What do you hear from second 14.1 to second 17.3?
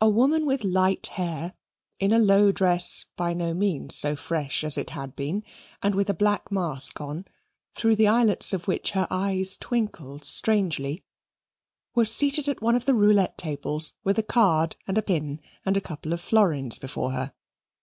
a card and a pin and a couple of florins before